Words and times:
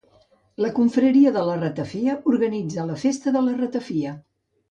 La 0.63 0.69
Confraria 0.77 1.33
de 1.35 1.43
la 1.49 1.57
Ratafia 1.59 2.15
organitza 2.33 2.87
la 2.89 2.97
Festa 3.05 3.35
de 3.39 3.47
la 3.49 3.55
Ratafia. 3.61 4.17